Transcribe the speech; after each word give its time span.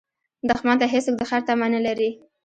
دښمن 0.49 0.77
ته 0.81 0.85
هېڅوک 0.93 1.15
د 1.17 1.21
خیر 1.29 1.41
تمه 1.47 1.67
نه 1.75 1.81
لري 1.87 2.09